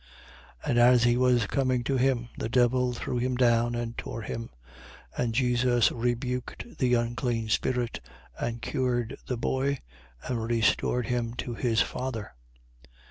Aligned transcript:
9:42. 0.63 0.69
And 0.71 0.79
as 0.79 1.03
he 1.03 1.15
was 1.15 1.45
coming 1.45 1.83
to 1.83 1.95
him, 1.95 2.29
the 2.35 2.49
devil 2.49 2.91
threw 2.91 3.19
him 3.19 3.35
down 3.35 3.75
and 3.75 3.95
tore 3.95 4.23
him. 4.23 4.49
9:43. 5.15 5.23
And 5.23 5.35
Jesus 5.35 5.91
rebuked 5.91 6.79
the 6.79 6.95
unclean 6.95 7.49
spirit 7.49 7.99
and 8.39 8.63
cured 8.63 9.15
the 9.27 9.37
boy 9.37 9.77
and 10.23 10.41
restored 10.43 11.05
him 11.05 11.35
to 11.35 11.53
his 11.53 11.83
father. 11.83 12.33